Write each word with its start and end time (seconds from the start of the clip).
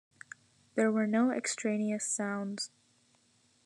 There 0.73 0.91
were 0.91 1.05
no 1.05 1.29
extraneous 1.29 2.07
sounds. 2.07 2.71